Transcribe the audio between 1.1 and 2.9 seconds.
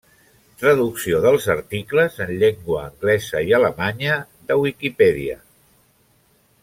dels articles en llengua